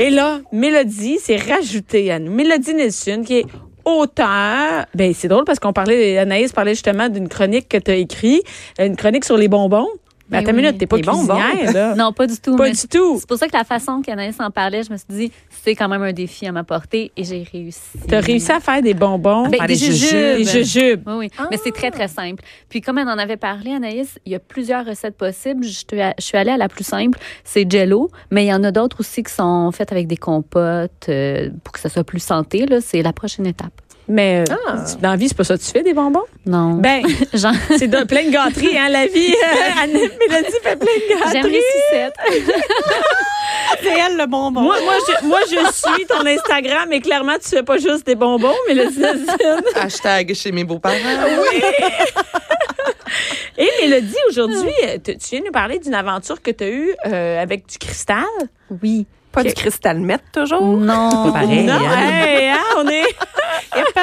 [0.00, 2.32] Et là, Mélodie s'est rajoutée à nous.
[2.32, 3.46] Mélodie Nelson, qui est
[3.84, 4.86] auteur.
[4.94, 8.42] Ben, c'est drôle parce qu'on parlait, Anaïs parlait justement d'une chronique que tu as écrite,
[8.78, 9.88] une chronique sur les bonbons.
[10.30, 10.62] Ben, Ben attends une oui.
[10.62, 11.94] minute, t'es pas cuisinière, là.
[11.98, 12.56] Non, pas du tout.
[12.56, 13.18] Pas mais du tout.
[13.18, 15.32] C'est pour ça que la façon qu'Anaïs en parlait, je me suis dit,
[15.64, 17.80] c'est quand même un défi à m'apporter et j'ai réussi.
[18.08, 19.48] T'as réussi à faire des bonbons.
[19.48, 19.98] Ben, des des jujubes.
[20.08, 20.36] jujubes.
[20.36, 21.02] des jujubes.
[21.06, 21.30] Oui, oui.
[21.50, 22.42] Mais c'est très, très simple.
[22.68, 25.64] Puis, comme elle en avait parlé, Anaïs, il y a plusieurs recettes possibles.
[25.64, 28.10] Je, te- je suis allée à la plus simple, c'est Jello.
[28.30, 31.72] Mais il y en a d'autres aussi qui sont faites avec des compotes euh, pour
[31.72, 32.66] que ça soit plus santé.
[32.66, 33.72] Là, c'est la prochaine étape.
[34.12, 34.76] Mais euh, Ah.
[35.00, 36.24] dans la vie, c'est pas ça que tu fais, des bonbons?
[36.44, 36.72] Non.
[36.74, 39.34] Ben, Genre, c'est de plein de gâteries, hein, la vie.
[39.82, 41.52] Anne Mélodie fait plein de j'aime gâteries.
[41.52, 42.14] les sucettes.
[43.82, 44.62] C'est elle le bonbon.
[44.62, 48.14] Moi, moi, je, moi, je suis ton Instagram et clairement, tu fais pas juste des
[48.16, 49.02] bonbons, Mélodie.
[49.76, 50.94] Hashtag chez mes beaux-parents.
[53.58, 54.70] Et Mélodie, aujourd'hui,
[55.04, 58.24] tu viens nous parler d'une aventure que tu as eue euh, avec du cristal?
[58.82, 59.06] Oui.
[59.32, 60.60] Pas du cristal meth, toujours?
[60.62, 61.10] Non.
[61.26, 61.62] Pas pareil.
[61.64, 62.24] non, hein?
[62.24, 63.04] hey, hein, on est...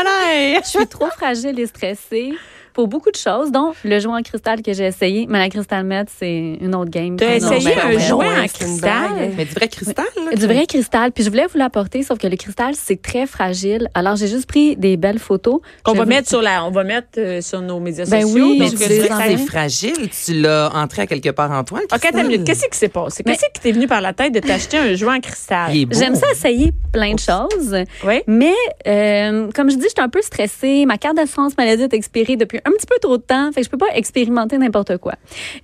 [0.03, 0.59] Palais.
[0.63, 2.33] Je suis trop fragile et stressée
[2.77, 5.25] pour beaucoup de choses, dont le jouet en cristal que j'ai essayé.
[5.27, 7.15] Mais la cristal meth, c'est une autre game.
[7.17, 7.99] T'as essayé un ouais.
[7.99, 9.31] jouet en cristal?
[9.35, 10.35] Mais du vrai cristal, là.
[10.35, 11.11] Du vrai cristal.
[11.11, 13.89] Puis je voulais vous l'apporter, sauf que le cristal, c'est très fragile.
[13.95, 15.59] Alors, j'ai juste pris des belles photos.
[15.83, 18.21] Qu'on Je va vous- mettre sur la, on va mettre euh, sur nos médias Ben
[18.21, 18.45] sociaux.
[18.45, 20.09] oui, Mais Donc, tu je en- c'est fragile.
[20.25, 21.99] Tu l'as entré à quelque part en toi, OK.
[22.45, 23.23] Qu'est-ce qui s'est passé?
[23.25, 25.71] Mais- Qu'est-ce qui t'est venu par la tête de t'acheter un jouet en cristal?
[25.91, 27.75] J'aime ça essayer plein de choses.
[28.05, 28.21] Oui.
[28.27, 28.53] Mais,
[28.85, 30.85] euh, comme je dis, j'étais un peu stressée.
[30.85, 33.51] Ma carte d'assurance maladie est expirée depuis un petit peu trop de temps.
[33.51, 35.13] Fait que je peux pas expérimenter n'importe quoi.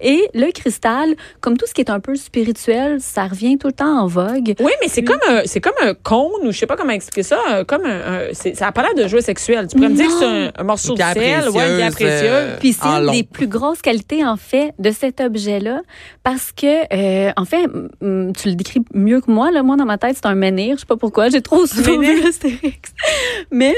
[0.01, 3.73] Et le cristal, comme tout ce qui est un peu spirituel, ça revient tout le
[3.73, 4.55] temps en vogue.
[4.59, 7.23] Oui, mais c'est comme un, c'est comme un cône ou je sais pas comment expliquer
[7.23, 9.67] ça, euh, comme un, un- c'est- ça a pas l'air de jouet sexuel.
[9.67, 12.21] Tu pourrais me dire que c'est un, un morceau de sel, ouais, une pierre précieuse,
[12.23, 15.81] euh, Puis c'est une des plus grosses qualités, en fait, de cet objet-là.
[16.23, 17.63] Parce que, euh, en fait,
[18.01, 19.51] tu le décris mieux que moi.
[19.51, 19.63] Là.
[19.63, 20.75] Moi, dans ma tête, c'est un menhir.
[20.75, 21.29] Je sais pas pourquoi.
[21.29, 22.21] J'ai trop souvent Menhir?
[22.21, 22.91] vu Astérix.
[23.51, 23.75] Mais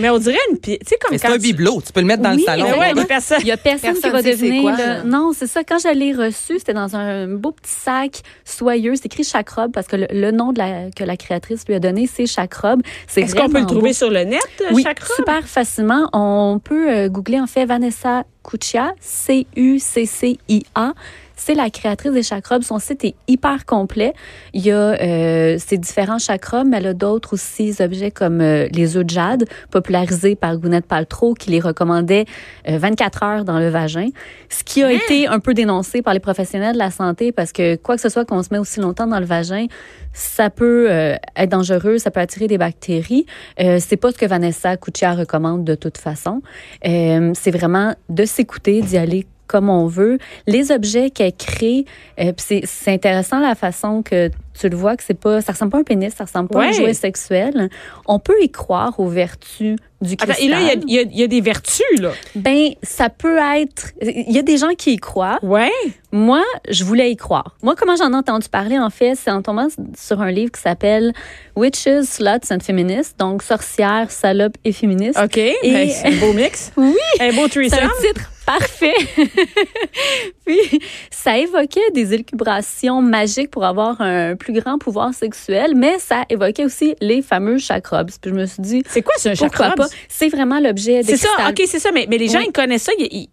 [0.00, 1.82] Mais on dirait une pierre, tu sais comme Mais c'est un bibelot.
[1.86, 2.63] Tu peux le mettre dans Oui, le salon.
[2.64, 4.60] Mais ouais, il y a personne, Personne qui va deviner.
[4.62, 4.76] quoi.
[5.04, 5.62] Non, c'est ça.
[5.64, 8.94] Quand je l'ai reçu, c'était dans un beau petit sac soyeux.
[8.96, 11.80] C'est écrit Chakrobe parce que le, le nom de la, que la créatrice lui a
[11.80, 12.82] donné, c'est Chakrobe.
[13.06, 13.94] C'est Est-ce qu'on peut le trouver beau.
[13.94, 14.84] sur le net, euh, Oui,
[15.16, 16.08] super facilement.
[16.12, 20.92] On peut euh, googler en fait Vanessa Cuccia, C-U-C-C-I-A.
[21.36, 22.60] C'est la créatrice des chakras.
[22.62, 24.14] Son site est hyper complet.
[24.52, 28.68] Il y a euh, ses différents chakras, mais elle a d'autres aussi objets comme euh,
[28.72, 32.26] les œufs de jade, popularisés par Gwyneth Paltrow, qui les recommandait
[32.68, 34.08] euh, 24 heures dans le vagin.
[34.48, 37.76] Ce qui a été un peu dénoncé par les professionnels de la santé parce que
[37.76, 39.66] quoi que ce soit qu'on se met aussi longtemps dans le vagin,
[40.14, 43.26] ça peut euh, être dangereux, ça peut attirer des bactéries.
[43.60, 46.40] Euh, c'est pas ce que Vanessa Cuccia recommande de toute façon.
[46.86, 50.18] Euh, c'est vraiment de s'écouter, d'y aller comme on veut.
[50.46, 51.84] Les objets qu'elle crée,
[52.20, 55.72] euh, c'est, c'est intéressant la façon que tu le vois que c'est pas, ça ressemble
[55.72, 57.68] pas à un pénis, ça ressemble pas à un jouet sexuel.
[58.06, 60.44] On peut y croire aux vertus du Attends, cristal.
[60.44, 62.12] et là, il y y, a, il y a des vertus, là.
[62.36, 63.88] Ben, ça peut être.
[64.00, 65.38] Il y a des gens qui y croient.
[65.42, 65.70] Ouais.
[66.12, 67.56] Moi, je voulais y croire.
[67.64, 69.66] Moi, comment j'en ai entendu parler, en fait, c'est en tombant
[69.98, 71.12] sur un livre qui s'appelle
[71.56, 75.18] Witches, Sluts and Feminists, donc sorcières, salopes et féministes.
[75.20, 75.34] OK.
[75.64, 76.70] Ben, c'est un beau mix.
[76.76, 76.94] Oui.
[77.18, 77.78] Un beau C'est threesome.
[77.84, 78.94] un titre parfait.
[80.46, 86.24] Puis, ça évoquait des élucubrations magiques pour avoir un plus grand pouvoir sexuel, mais ça
[86.28, 88.10] évoquait aussi les fameux chakrobs.
[88.20, 89.72] Puis je me suis dit, C'est quoi, chakra?
[89.74, 89.86] pas?
[90.08, 91.48] C'est vraiment l'objet des C'est ça.
[91.48, 91.90] OK, c'est ça.
[91.92, 92.46] Mais, mais les gens, Oui.
[92.48, 92.92] ils connaissent ça.
[92.98, 93.28] Ils, ils-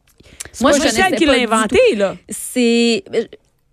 [0.51, 2.15] c'est Moi, je connaissais qui l'a inventé, là.
[2.29, 3.03] c'est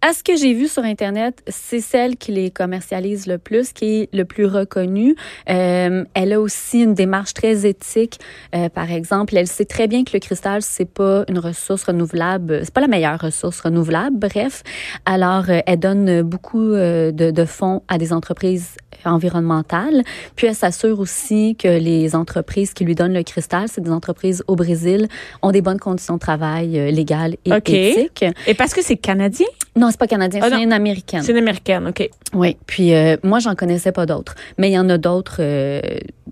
[0.00, 4.02] à ce que j'ai vu sur internet, c'est celle qui les commercialise le plus, qui
[4.02, 5.16] est le plus reconnue.
[5.50, 8.20] Euh, elle a aussi une démarche très éthique.
[8.54, 12.60] Euh, par exemple, elle sait très bien que le cristal c'est pas une ressource renouvelable,
[12.62, 14.16] c'est pas la meilleure ressource renouvelable.
[14.18, 14.62] Bref,
[15.04, 20.02] alors euh, elle donne beaucoup euh, de, de fonds à des entreprises environnementales.
[20.36, 24.42] Puis elle s'assure aussi que les entreprises qui lui donnent le cristal, c'est des entreprises
[24.46, 25.08] au Brésil,
[25.42, 28.24] ont des bonnes conditions de travail euh, légales et éthiques.
[28.46, 29.46] Et parce que c'est canadien?
[29.78, 31.22] Non, c'est pas canadien, Ah, c'est une américaine.
[31.22, 32.08] C'est une américaine, OK.
[32.34, 35.80] Oui, puis euh, moi j'en connaissais pas d'autres, mais il y en a d'autres euh,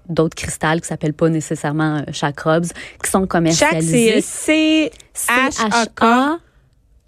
[0.08, 2.66] d'autres cristals qui s'appellent pas nécessairement euh, chakrobs
[3.02, 4.20] qui sont commercialisés.
[4.20, 6.40] c'est C-H-A-K.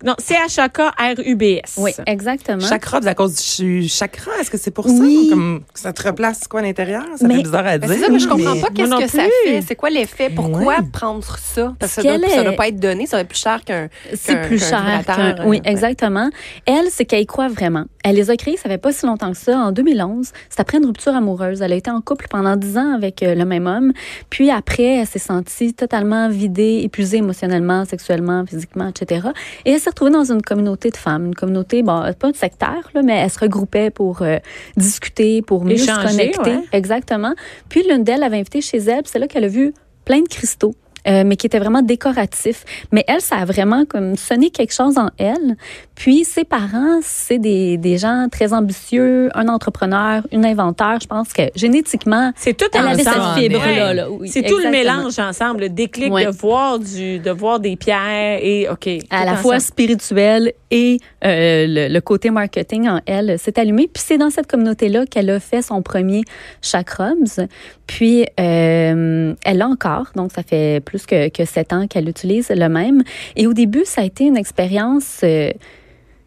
[0.05, 1.75] Non, C-H-A-K-R-U-B-S.
[1.79, 2.61] Oui, exactement.
[2.61, 4.31] Chakra, à cause du chakra.
[4.41, 4.93] Est-ce que c'est pour ça?
[4.93, 5.27] Oui.
[5.31, 7.03] Comme que ça te replace quoi à l'intérieur?
[7.17, 7.89] Ça Mais- fait bizarre à dire.
[7.89, 9.63] c'est ça, mais je comprends mais- pas qu'est-ce que ça fait.
[9.67, 10.31] C'est quoi l'effet?
[10.31, 10.89] Pourquoi Ouais.
[10.93, 11.75] prendre ça?
[11.81, 13.89] Parce que ça doit, est- doit pas être donné, ça va être plus cher qu'un.
[14.15, 15.03] C'est qu'un- plus qu'un cher.
[15.19, 15.63] euh, oui, ouais.
[15.71, 16.31] exactement.
[16.65, 17.85] Elle, c'est qu'elle y croit vraiment.
[18.09, 20.31] Elle les a créés, ça fait pas si longtemps que ça, en 2011.
[20.49, 21.61] C'est après une rupture amoureuse.
[21.61, 23.93] Elle a été en couple pendant dix ans avec euh, le même homme.
[24.31, 29.29] Puis après, elle s'est sentie totalement vidée, épuisée émotionnellement, sexuellement, physiquement, etc.
[29.67, 32.89] Et elle s'est retrouvée dans une communauté de femmes, une communauté, bon, pas un sectaire,
[32.95, 34.39] là, mais elle se regroupait pour euh,
[34.79, 36.51] discuter, pour mieux Échanger, se connecter.
[36.51, 36.65] ouais.
[36.73, 37.35] Exactement.
[37.69, 39.75] Puis l'une d'elles avait invité chez elle, c'est là qu'elle a vu
[40.07, 40.75] plein de cristaux.
[41.09, 42.65] Euh, mais qui étaient vraiment décoratifs.
[42.93, 45.57] Mais elle, ça a vraiment comme sonné quelque chose en elle.
[45.95, 50.99] Puis ses parents, c'est des, des gens très ambitieux, un entrepreneur, une inventeur.
[51.01, 53.41] Je pense que génétiquement, C'est tout elle avait cette ensemble.
[53.41, 53.67] fibre-là.
[53.89, 53.95] Ouais.
[53.95, 56.27] là, oui, c'est tout le mélange ensemble, le déclic Ouais.
[56.27, 58.89] de voir du, de voir des pierres et ok.
[59.11, 59.61] à la fois ensemble.
[59.61, 63.89] spirituelle et euh, le, le côté marketing en elle s'est allumé.
[63.93, 66.23] Puis c'est dans cette communauté-là qu'elle a fait son premier
[66.63, 67.25] chakrams.
[67.87, 72.49] Puis euh, elle l'a encore, donc ça fait plus que, que sept ans qu'elle utilise
[72.51, 73.03] le même.
[73.37, 75.21] Et au début, ça a été une expérience...
[75.25, 75.51] euh,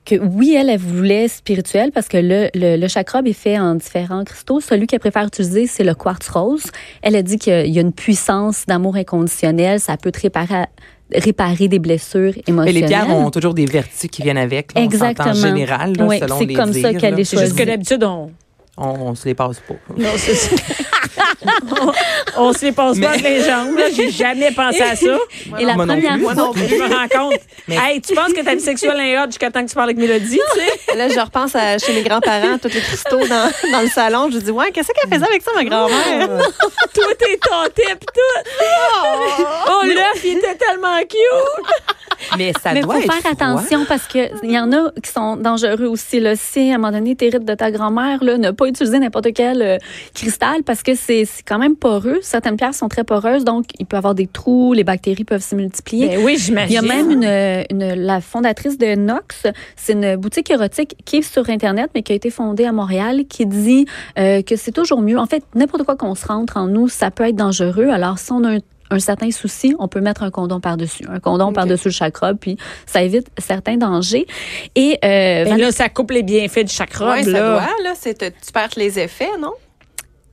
[0.04, 3.76] que oui, elle, elle voulait spirituelle parce que le, le, le chakra est fait en
[3.76, 4.60] différents cristaux.
[4.60, 6.64] Celui qu'elle préfère utiliser, c'est le quartz rose.
[7.04, 9.80] Elle a dit qu'il y a une puissance d'amour inconditionnel.
[9.80, 10.66] Ça peut te réparer,
[11.14, 12.82] réparer des blessures Mais émotionnelles.
[12.82, 14.74] les pierres ont toujours des vertus qui viennent avec.
[14.74, 15.30] là, on s'entend Exactement.
[15.30, 18.04] En général, là, Oui, selon c'est les comme ça qu'elle les C'est juste que d'habitude,
[18.04, 18.32] on.
[18.78, 19.76] On, on se les passe pas.
[19.96, 20.56] Non, c'est ça.
[21.80, 21.92] On,
[22.38, 23.78] on se les passe pas avec les jambes.
[23.78, 23.86] là.
[23.96, 25.06] J'ai jamais pensé à ça.
[25.60, 26.22] Et la Moi non première plus.
[26.22, 26.78] Moi non Je plus.
[26.78, 27.40] me rends compte.
[27.70, 29.98] Hey, tu penses que ta vie sexuelle est hot jusqu'à temps que tu parles avec
[29.98, 30.96] Mélodie, tu sais?
[30.98, 34.30] Là, je repense à chez mes grands-parents, tous les cristaux dans, dans le salon.
[34.32, 36.28] Je dis, ouais, qu'est-ce qu'elle faisait avec ça, ma grand-mère?
[36.94, 38.50] Tout est tenté pis tout.
[39.70, 41.66] Oh, l'œuf, il était tellement cute.
[42.38, 43.32] Mais ça Mais doit faut être faire froid.
[43.32, 46.20] attention parce que il y en a qui sont dangereux aussi.
[46.20, 46.36] Là.
[46.36, 49.62] Si à un moment donné, t'hérites de ta grand-mère, là, ne pas utiliser n'importe quel
[49.62, 49.78] euh,
[50.14, 52.20] cristal parce que c'est quand même poreux.
[52.22, 55.44] Certaines pierres sont très poreuses, donc il peut y avoir des trous, les bactéries peuvent
[55.44, 56.08] se multiplier.
[56.08, 56.78] Ben oui, Il y j'imagine.
[56.78, 61.50] a même une, une- la fondatrice de Nox, c'est une boutique érotique qui est sur
[61.50, 63.86] Internet, mais qui a été fondée à Montréal, qui dit
[64.18, 65.18] euh, que c'est toujours mieux.
[65.20, 67.90] En fait, n'importe quoi qu'on se rentre en nous, ça peut être dangereux.
[67.90, 68.58] Alors, si on a un,
[68.92, 71.06] un certain souci, on peut mettre un condom par-dessus.
[71.10, 74.28] Un condom par-dessus le chakra, puis ça évite certains dangers.
[74.76, 77.12] Et euh, Ben là, ça coupe les bienfaits du chakra.
[77.14, 77.40] Ouais, ça là.
[77.40, 77.94] doit, là.
[77.96, 79.54] c'est- Tu perds les effets, non?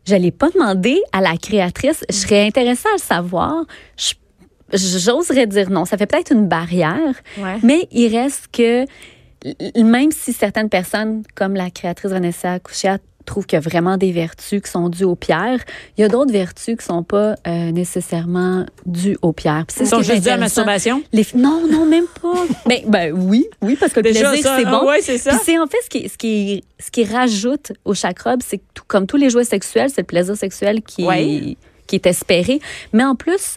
[0.07, 2.03] je l'ai pas demandé à la créatrice.
[2.09, 3.65] Je serais intéressée à le savoir.
[3.97, 4.15] Je-
[4.73, 5.85] J'oserais dire non.
[5.85, 7.15] Ça fait peut-être une barrière.
[7.39, 7.57] Ouais.
[7.63, 8.85] Mais il reste que,
[9.83, 12.99] même si certaines personnes, comme la créatrice Vanessa Couchat,
[13.29, 15.61] trouvent qu'il y a vraiment des vertus qui sont dues aux pierres,
[15.97, 19.65] il y a d'autres vertus qui sont pas euh, nécessairement dues aux pierres.
[19.81, 21.03] Ils sont juste dus à la masturbation?
[21.13, 22.35] Les non, non, même pas.
[22.67, 24.87] ben, ben oui, oui, parce que le Déjà, plaisir, c'est Ah bon.
[24.89, 25.39] ouais, c'est ça.
[25.43, 28.85] C'est en fait ce qui, ce qui, ce qui rajoute au chakra, c'est que tout-
[28.87, 31.57] comme tous les jouets sexuels, c'est le plaisir sexuel qui, Ouais.
[31.87, 32.61] qui est espéré.
[32.93, 33.57] Mais en plus,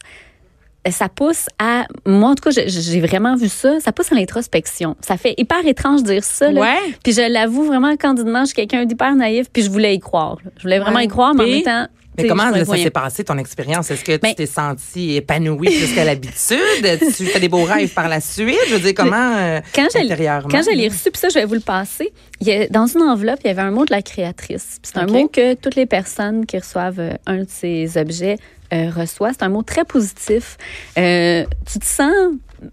[0.90, 4.96] ça pousse à, moi en tout cas, j'ai- vraiment vu ça, ça pousse à l'introspection.
[5.02, 6.52] Ça fait hyper étrange de dire ça.
[6.52, 6.62] Là.
[6.62, 6.96] Ouais.
[7.04, 10.38] Puis je l'avoue vraiment candidement, je suis quelqu'un d'hyper naïf, puis je voulais y croire.
[10.44, 10.52] là.
[10.58, 11.06] Je voulais vraiment Ouais.
[11.06, 11.88] y croire, mais en même temps.
[12.18, 13.90] Mais comment ça s'est passé, ton expérience?
[13.90, 16.58] Est-ce que tu Ben- t'es sentie épanouie plus qu'à l'habitude?
[17.18, 18.58] tu fais des beaux rêves par la suite?
[18.68, 20.50] Je veux dire, comment euh, Quand intérieurement?
[20.52, 22.12] quand je l'ai reçu, puis ça, je vais vous le passer,
[22.42, 24.80] il y a, dans une enveloppe, il y avait un mot de la créatrice.
[24.84, 28.38] C'est un mot que toutes les personnes qui reçoivent euh, un de ces objets
[28.74, 29.34] euh, reçoivent.
[29.38, 30.58] C'est un mot très positif.
[30.98, 32.12] Euh, tu te sens,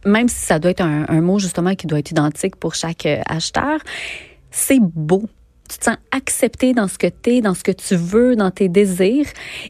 [0.04, 3.06] même si ça doit être un, un mot justement qui doit être identique pour chaque
[3.06, 3.80] euh, acheteur,
[4.50, 5.22] c'est beau.
[5.70, 8.50] Tu te sens accepté dans ce que tu es, dans ce que tu veux, dans
[8.50, 9.26] tes désirs.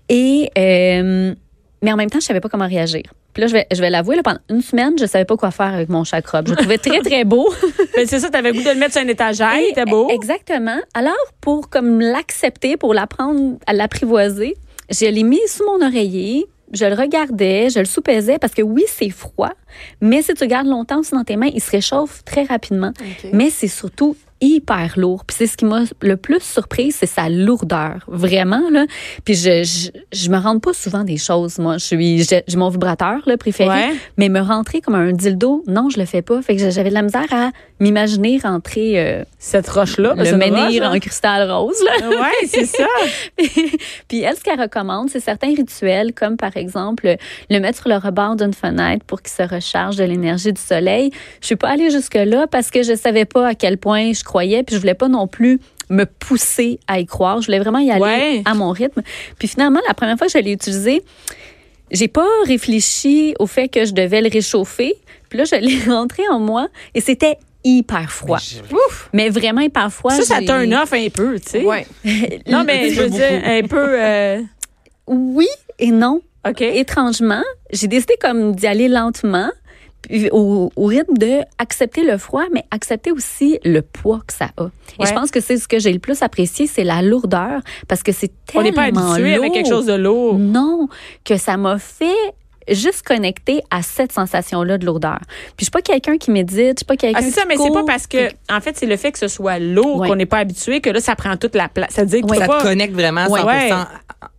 [0.08, 1.34] Et, euh,
[1.82, 3.02] mais en même temps, je savais pas comment réagir.
[3.34, 5.74] Puis là, je vais, je vais l'avouer, pendant une semaine, je savais pas quoi faire
[5.74, 6.42] avec mon chakra.
[6.44, 7.48] Je le trouvais très, très beau.
[7.96, 10.08] Ben, c'est ça, t'avais le goût de le mettre sur un étagère, Et- c'était beau.
[10.08, 10.78] Exactement.
[10.94, 14.54] Alors, pour comme l'accepter, pour l'apprendre à l'apprivoiser,
[14.90, 16.46] je l'ai mis sous mon oreiller.
[16.72, 19.52] Je le regardais, je le soupesais parce que oui, c'est froid,
[20.02, 22.92] mais si tu gardes longtemps dans tes mains, il se réchauffe très rapidement.
[23.32, 25.24] Mais c'est surtout hyper lourd.
[25.24, 28.86] Puis c'est ce qui m'a le plus surprise, c'est sa lourdeur, vraiment là.
[29.24, 32.68] Puis je, je je me rends pas souvent des choses moi, je suis j'ai mon
[32.68, 33.94] vibrateur là préféré, Ouais.
[34.16, 36.40] mais me rentrer comme un dildo, non, je le fais pas.
[36.42, 40.14] Fait que j'avais de la misère à m'imaginer rentrer euh, Cette roche-là.
[40.14, 41.76] ben, le menhir roche, en cristal rose.
[41.84, 41.92] Là.
[42.04, 42.10] hein.
[42.10, 42.84] Ouais, c'est ça.
[44.08, 47.16] Puis elle, ce qu'elle recommande, c'est certains rituels, comme par exemple
[47.50, 51.10] le mettre sur le rebord d'une fenêtre pour qu'il se recharge de l'énergie du soleil.
[51.40, 54.62] Je suis pas allée jusque-là parce que je savais pas à quel point je croyais,
[54.62, 55.58] puis je voulais pas non plus
[55.90, 57.40] me pousser à y croire.
[57.40, 58.42] Je voulais vraiment y aller Ouais.
[58.44, 59.02] à mon rythme.
[59.38, 61.02] Puis finalement, la première fois que je l'ai utilisé,
[61.90, 64.94] j'ai pas réfléchi au fait que je devais le réchauffer.
[65.30, 68.38] Puis là, je l'ai rentré en moi et c'était hyper froid.
[68.72, 69.08] Ouf!
[69.14, 70.12] Mais vraiment hyper froid.
[70.12, 71.64] Ça, ça turn off un peu, tu sais.
[71.64, 71.86] Ouais.
[72.46, 73.86] Non, mais je veux dire, un peu.
[74.02, 74.40] euh,
[75.06, 76.20] Oui et non.
[76.48, 76.60] OK.
[76.60, 77.42] Étrangement,
[77.72, 79.50] j'ai décidé comme d'y aller lentement.
[80.32, 84.66] Au, au rythme de accepter le froid, mais accepter aussi le poids que ça a.
[85.00, 88.02] Et je pense que c'est ce que j'ai le plus apprécié, c'est la lourdeur, parce
[88.02, 90.38] que c'est On tellement n'est pas habitué avec quelque chose de lourd.
[90.38, 90.88] Non,
[91.24, 92.06] que ça m'a fait
[92.74, 95.18] juste connecter à cette sensation-là de lourdeur.
[95.56, 97.48] Puis je suis pas quelqu'un qui médite, je suis pas quelqu'un Ah, c'est ça, qui
[97.48, 100.08] mais c'est pas parce que, en fait, c'est le fait que ce soit lourd Ouais.
[100.08, 101.90] qu'on n'est pas habitué que là, ça prend toute la place.
[101.94, 102.38] Ça veut dire que Ouais.
[102.38, 102.58] Ça pas.
[102.58, 103.40] te connecte vraiment à Ouais.
[103.70, 103.86] 100%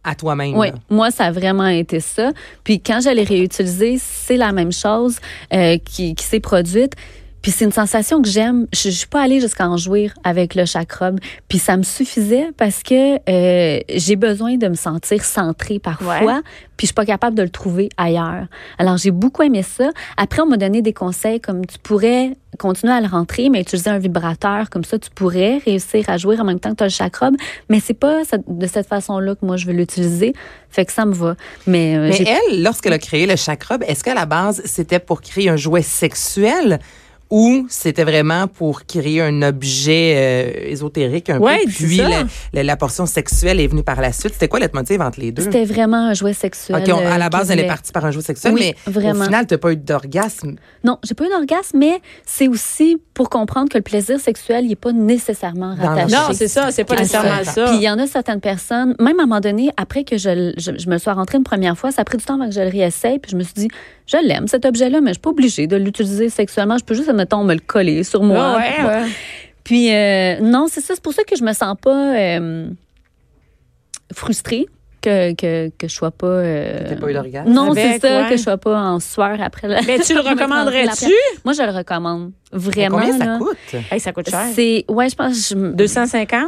[0.03, 0.55] à, toi-même.
[0.57, 2.31] Oui, moi, ça a vraiment été ça.
[2.63, 5.17] Puis quand je l'ai réutilisé, c'est la même chose
[5.53, 6.93] euh, qui, qui s'est produite.
[7.41, 8.67] Puis c'est une sensation que j'aime.
[8.73, 11.19] Je, je suis pas allée jusqu'à en jouir avec le chakrobe.
[11.47, 16.23] Puis ça me suffisait parce que euh, j'ai besoin de me sentir centrée parfois.
[16.23, 16.41] Ouais.
[16.77, 18.45] Puis je suis pas capable de le trouver ailleurs.
[18.77, 19.89] Alors j'ai beaucoup aimé ça.
[20.17, 23.89] Après, on m'a donné des conseils comme tu pourrais continuer à le rentrer, mais utiliser
[23.89, 26.87] un vibrateur comme ça, tu pourrais réussir à jouer en même temps que tu as
[26.87, 27.35] le chakrobe.
[27.69, 30.33] Mais c'est pas de cette façon-là que moi je veux l'utiliser.
[30.69, 31.35] Fait que ça me va.
[31.67, 35.21] Mais, euh, Mais elle, lorsqu'elle a créé le chakrobe, est-ce qu'à la base, c'était pour
[35.21, 36.79] créer un jouet sexuel?
[37.29, 41.71] Ou c'était vraiment pour créer un objet euh, ésotérique un Ouais, peu?
[41.71, 44.33] Puis la, la- la portion sexuelle est venue par la suite.
[44.33, 45.43] C'était quoi le motif entre les deux?
[45.43, 46.81] c'était vraiment un jouet sexuel.
[46.81, 48.73] OK, on- à euh, la base, qu'il elle est partie par un jouet sexuel, Oui,
[48.85, 49.21] mais vraiment.
[49.21, 50.55] au final, tu n'as pas eu d'orgasme.
[50.83, 54.71] Non, j'ai pas eu d'orgasme, mais c'est aussi pour comprendre que le plaisir sexuel, il
[54.71, 56.13] est pas nécessairement rattaché.
[56.15, 57.65] Non, c'est ça, c'est pas nécessairement ça.
[57.65, 60.53] Puis il y en a certaines personnes, même à un moment donné, après que je,
[60.57, 62.55] je, je me sois rentrée une première fois, ça a pris du temps avant que
[62.55, 63.67] je le réessaye, puis je me suis dit,
[64.07, 66.77] je l'aime cet objet-là, mais je suis pas obligée de l'utiliser sexuellement.
[66.77, 68.57] Je peux juste, mettons, me le coller sur moi.
[68.57, 69.07] Ouais, ouais.
[69.63, 70.95] Puis euh, non, c'est ça.
[70.95, 72.67] C'est pour ça que je me sens pas euh,
[74.13, 74.65] frustrée
[75.01, 76.27] que, que, que je sois pas.
[76.27, 77.51] euh, T'as pas eu d'orgasme?
[77.51, 78.29] Non, c'est ça, ouais.
[78.29, 79.81] que je sois pas en sueur après la.
[79.83, 81.11] Mais tu le recommanderais-tu?
[81.45, 82.31] Moi, je le recommande.
[82.51, 82.97] Mais Vraiment.
[82.99, 83.37] Combien ça là.
[83.37, 83.75] coûte?
[83.91, 84.45] Hey, ça coûte cher.
[84.53, 84.85] C'est.
[84.89, 85.49] Ouais, je pense.
[85.49, 85.55] Je...
[85.55, 86.47] 250?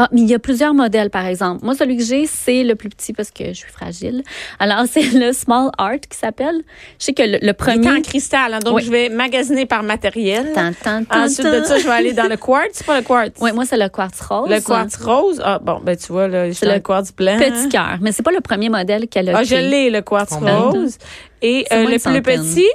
[0.00, 1.64] Ah, mais il y a plusieurs modèles, par exemple.
[1.64, 4.22] Moi, celui que j'ai, c'est le plus petit parce que je suis fragile.
[4.60, 6.62] Alors, c'est le Small Art qui s'appelle.
[7.00, 7.90] Je sais que le, le Il est premier.
[7.90, 8.82] en cristal, hein, donc Oui.
[8.84, 10.52] je vais magasiner par matériel.
[10.54, 12.70] Tan, tan, tan, Ensuite de ça, je vais aller dans le quartz.
[12.74, 13.40] C'est pas le quartz?
[13.40, 14.48] Ouais, moi, c'est le quartz rose.
[14.48, 15.42] Le quartz rose?
[15.44, 17.36] Ah, bon, ben tu vois, là, je le le quartz blanc.
[17.38, 17.98] Petit cœur.
[18.00, 20.96] Mais c'est pas le premier modèle qu'elle a Ah, je l'ai, le quartz rose.
[21.42, 22.68] Et euh, le plus petit,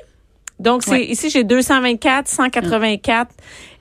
[0.60, 1.06] donc c'est Ouais.
[1.06, 3.32] ici, j'ai 224, 184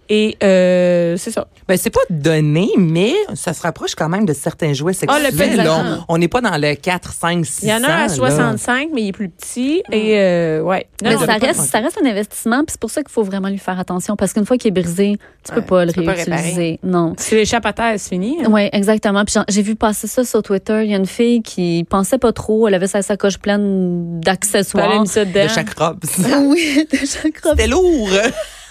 [0.08, 1.46] et euh, c'est ça.
[1.68, 5.22] Ben, c'est pas donné, mais ça se rapproche quand même de certains jouets Ah, sexuels.
[5.32, 6.04] le petit- là.
[6.08, 7.58] on n'est pas dans le 4, 5, 600.
[7.62, 9.82] Il y en a un à 65, mais il est plus petit.
[9.92, 10.86] Et euh, ouais.
[11.02, 13.22] Non, Mais non, ça reste, ça reste un investissement, puis c'est pour ça qu'il faut
[13.22, 15.92] vraiment lui faire attention, parce qu'une fois qu'il est brisé, tu peux Ouais, pas le
[15.92, 16.78] peux pas réutiliser.
[16.82, 17.14] non.
[17.16, 18.38] Si l'échappe à terre, c'est fini.
[18.44, 18.48] hein.
[18.50, 19.24] Oui, exactement.
[19.24, 20.82] Puis j'ai vu passer ça sur Twitter.
[20.84, 22.66] Il y a une fille qui pensait pas trop.
[22.68, 24.88] Elle avait sa sacoche pleine d'accessoires.
[25.00, 25.44] mettre ça dedans.
[25.44, 26.00] De chaque robe.
[26.48, 27.54] oui, de chaque robe.
[27.56, 28.08] C'était lourd.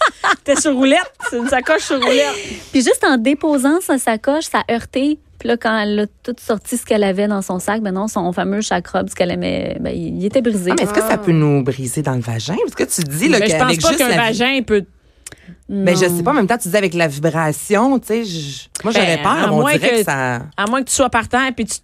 [0.43, 1.11] T'es sur roulette.
[1.29, 2.35] C'est une sacoche sur roulette.
[2.71, 5.19] Puis juste en déposant sa sacoche, ça a heurté.
[5.39, 8.07] Puis là, quand elle a tout sorti ce qu'elle avait dans son sac, ben non,
[8.07, 10.69] son fameux chakra, ce qu'elle aimait, ben, il était brisé.
[10.71, 12.55] Ah, mais est-ce que ça peut nous briser dans le vagin?
[12.63, 14.83] Parce que tu dis là, Mais je pense pas qu'un vagin peut.
[15.67, 16.17] Mais je Non.
[16.17, 19.17] sais pas, en même temps, tu dis avec la vibration, tu sais, je- moi j'aurais
[19.17, 20.41] Ben, peur, on moins dirait que, que- ça.
[20.57, 21.77] À moins que tu sois partant et puis tu,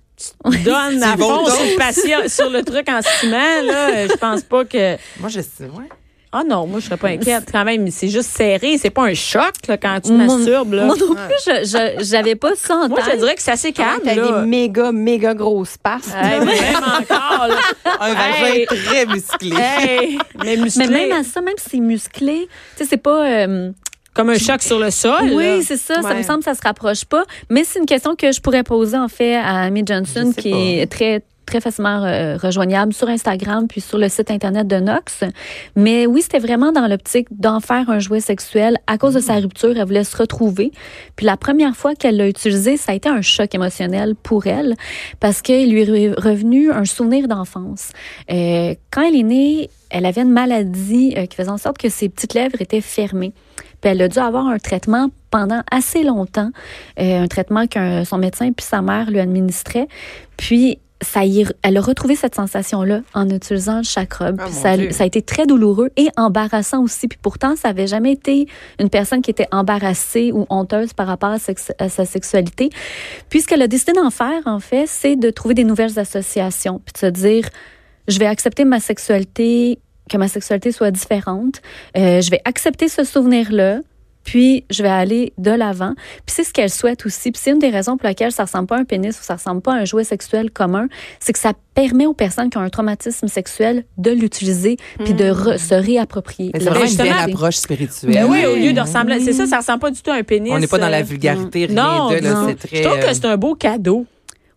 [0.64, 4.08] donnes à fond sur le, patient, sur le truc en ciment, là.
[4.08, 4.98] Je pense pas que.
[5.20, 5.90] Moi je sais, ouais.
[6.40, 7.50] Ah non, moi, je serais pas inquiète.
[7.52, 8.78] Quand même, c'est juste serré.
[8.78, 10.86] C'est pas un choc, là, quand tu Moi- masturbes, là.
[10.86, 14.02] Moi non plus, je- j'avais pas ça en Moi, je dirais que c'est assez calme,
[14.04, 16.14] T'as des méga, méga grosses passes.
[16.16, 17.56] Hey, même encore, là.
[18.00, 18.66] Un vagin Hey.
[18.66, 19.56] très musclé.
[19.58, 20.88] Hey, mais musclé.
[20.88, 23.26] Mais même à ça, même si c'est musclé, tu sais, c'est pas.
[23.26, 23.72] euh,
[24.14, 25.32] Comme un choc sur le sol.
[25.34, 26.02] Oui, c'est ça.
[26.02, 27.24] Ça me semble que ça se rapproche pas.
[27.50, 30.58] Mais c'est une question que je pourrais poser, en fait, à Amy Johnson, qui pas.
[30.58, 35.24] est très très facilement euh, rejoignable sur Instagram puis sur le site internet de Nox.
[35.76, 38.78] Mais oui, c'était vraiment dans l'optique d'en faire un jouet sexuel.
[38.86, 40.72] À cause de sa rupture, elle voulait se retrouver.
[41.16, 44.76] Puis la première fois qu'elle l'a utilisé, ça a été un choc émotionnel pour elle
[45.20, 47.92] parce qu'il lui est revenu un souvenir d'enfance.
[48.30, 51.90] Euh, quand elle est née, elle avait une maladie euh, qui faisait en sorte que
[51.90, 53.34] ses petites lèvres étaient fermées.
[53.82, 56.52] Puis elle a dû avoir un traitement pendant assez longtemps,
[57.00, 59.88] euh, un traitement que son médecin puis sa mère lui administraient.
[60.36, 64.38] Puis ça y est- elle a retrouvé cette sensation-là en utilisant le chakrobe.
[64.40, 64.48] Ah,
[64.92, 67.08] ça, a été très douloureux et embarrassant aussi.
[67.08, 68.48] Puis pourtant, ça avait jamais été
[68.80, 72.70] une personne qui était embarrassée ou honteuse par rapport à, sex- à sa sexualité.
[73.30, 76.82] Puis ce qu'elle a décidé d'en faire, en fait, c'est de trouver des nouvelles associations.
[76.84, 77.48] Puis de se dire,
[78.08, 81.62] je vais accepter ma sexualité, que ma sexualité soit différente.
[81.98, 83.80] Euh, je vais accepter ce souvenir-là.
[84.28, 85.94] Puis, je vais aller de l'avant.
[86.26, 87.32] Puis, c'est ce qu'elle souhaite aussi.
[87.32, 89.36] Puis, c'est une des raisons pour laquelle ça ressemble pas à un pénis ou ça
[89.36, 90.88] ressemble pas à un jouet sexuel commun.
[91.22, 95.32] C'est que ça permet aux personnes qui ont un traumatisme sexuel de l'utiliser puis de
[95.32, 96.52] re- se réapproprier.
[96.56, 98.14] C'est vraiment une belle approche spirituelle.
[98.14, 98.80] Ben oui, au lieu de Oui.
[98.82, 99.22] ressembler.
[99.22, 100.52] C'est ça, ça ressemble pas du tout à un pénis.
[100.54, 102.48] On n'est pas dans la euh, vulgarité, rien Non, de, là, non.
[102.50, 102.78] c'est très.
[102.78, 104.06] Je trouve euh, que c'est un beau cadeau.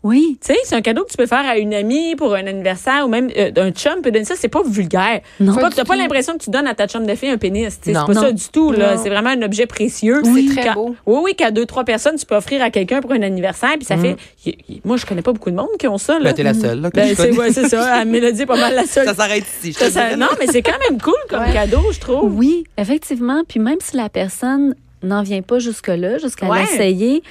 [0.03, 0.39] Oui.
[0.41, 3.05] Tu sais, c'est un cadeau que tu peux faire à une amie pour un anniversaire
[3.05, 4.35] ou même euh, un chum peut donner ça.
[4.35, 5.21] C'est pas vulgaire.
[5.41, 5.55] Non.
[5.55, 7.79] Pas pas, t'as pas l'impression que tu donnes à ta chum de fille un pénis.
[7.87, 8.05] Non.
[8.07, 8.73] C'est pas ça du tout.
[8.73, 8.97] là.
[8.97, 10.23] C'est vraiment un objet précieux.
[10.25, 10.97] C'est très beau.
[11.07, 13.75] Oui, oui, qu'à deux, trois personnes, tu peux offrir à quelqu'un pour un anniversaire.
[13.77, 14.17] Puis ça fait.
[14.47, 16.15] y- y- moi, je connais pas beaucoup de monde qui ont ça.
[16.19, 16.31] Là.
[16.31, 17.39] Ben, t'es la seule, là, que Ben, je c'est connais.
[17.39, 17.95] ouais, c'est ça.
[17.97, 19.07] À Mélodie est pas mal la seule.
[19.07, 19.75] Ça s'arrête ici.
[19.75, 21.53] Ça, ça- non, mais c'est quand même cool comme Ouais.
[21.53, 22.33] cadeau, je trouve.
[22.39, 23.43] Oui, effectivement.
[23.47, 26.61] Puis même si la personne n'en vient pas jusque-là, jusqu'à Ouais.
[26.63, 27.23] l'essayer,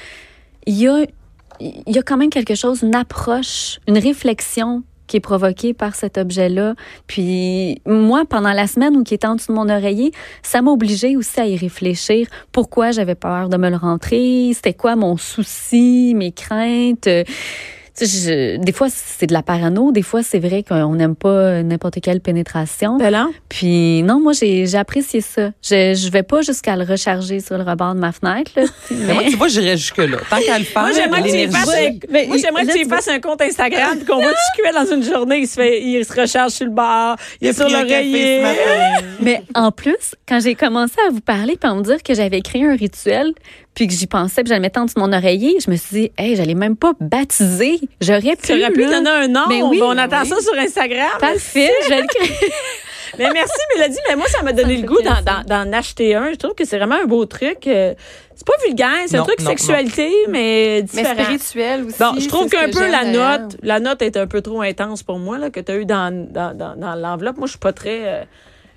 [0.68, 1.06] il y a,
[1.60, 5.96] il y a quand même quelque chose, une approche, une réflexion qui est provoquée par
[5.96, 6.76] cet objet-là.
[7.08, 10.12] Puis moi, pendant la semaine où qui était en dessous de mon oreiller,
[10.44, 12.28] ça m'a obligée aussi à y réfléchir.
[12.52, 14.52] Pourquoi j'avais peur de me le rentrer?
[14.54, 17.10] C'était quoi mon souci, mes craintes?
[18.06, 19.92] Je- des fois, c'est de la parano.
[19.92, 22.98] Des fois, c'est vrai qu'on n'aime pas n'importe quelle pénétration.
[22.98, 23.28] Ben là.
[23.50, 25.52] Puis non, moi j'ai j'ai apprécié ça.
[25.64, 29.14] Je je vais pas jusqu'à le recharger sur le rebord de ma fenêtre là, Mais
[29.14, 30.18] moi, tu vois, j'irais jusque-là.
[30.30, 32.62] Tant qu'à le faire, Moi, j'aimerais que tu y l'énergie- fasses un, Mais moi, j'aimerais
[32.64, 35.04] que là, tu y tu fasses un compte Instagram qu'on voit tu cuis dans une
[35.04, 38.44] journée, il se fait, il se recharge sur le bar, il est sur l'oreiller.
[39.22, 42.42] Mais en plus, quand j'ai commencé à vous parler puis à me dire que j'avais
[42.42, 43.34] créé un rituel,
[43.76, 45.76] puis que j'y pensais, puis je le mettais en dessous de mon oreiller, je me
[45.76, 47.80] suis dit, hey, j'allais même pas baptiser.
[48.02, 48.48] J'aurais pu.
[48.48, 49.46] Tu aurais pu donner un nom.
[49.50, 50.28] Ben oui, on attend oui.
[50.30, 51.08] ça sur Instagram.
[51.20, 52.50] Parfait, je vais le créer.
[53.18, 53.98] Mais merci, Mélodie.
[54.08, 55.44] Mais moi, ça m'a donné le goût d'en, plaisir.
[55.48, 56.32] d'en- d'en acheter un.
[56.32, 57.66] Je trouve que c'est vraiment un beau truc.
[57.66, 57.94] Euh,
[58.36, 61.24] C'est pas vulgaire, c'est un truc non, sexualité, mais Mais différent.
[61.24, 61.98] spirituel aussi.
[62.00, 65.02] Bon, je trouve qu'un que peu la note, la note est un peu trop intense
[65.04, 67.38] pour moi, là, que tu as eu dans, dans, dans, dans l'enveloppe.
[67.38, 68.00] Moi, je suis pas très.
[68.04, 68.24] euh,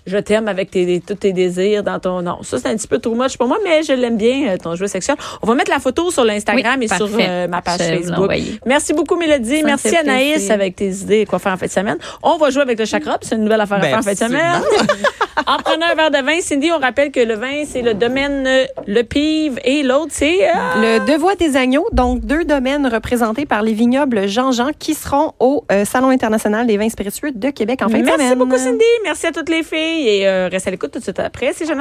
[0.07, 2.23] je t'aime avec tes, tous tes désirs dans ton.
[2.23, 4.57] Non, ça, c'est un petit peu trop much pour moi, mais je l'aime bien, euh,
[4.57, 5.17] ton jouet sexuel.
[5.43, 8.31] On va mettre la photo sur l'Instagram Oui, et sur euh, ma page Je Facebook.
[8.67, 9.61] Merci beaucoup, Mélodie.
[9.61, 10.53] Ça Merci, Anaïs, plaisir.
[10.55, 11.99] avec tes idées quoi faire en fin de semaine.
[12.23, 14.03] On va jouer avec le chakra, puis c'est une nouvelle affaire à Ben, faire en
[14.03, 14.63] fin de semaine.
[15.47, 18.45] en prenant un verre de vin, Cindy, on rappelle que le vin, c'est le domaine
[18.47, 20.49] euh, Le Pive et l'autre, c'est.
[20.49, 25.33] euh, Le Devois des agneaux, donc deux domaines représentés par les vignobles Jean-Jean qui seront
[25.41, 28.39] au euh, Salon international des vins spiritueux de Québec en fin de Merci semaine.
[28.39, 28.85] beaucoup, Cindy.
[29.05, 29.92] Merci à toutes les filles.
[29.93, 31.53] Et euh, reste à l'écoute tout de suite après.
[31.53, 31.81] C'est Jonathan.